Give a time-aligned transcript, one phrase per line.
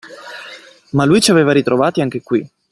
[0.93, 2.49] Ma lui ci aveva ritrovati anche qui.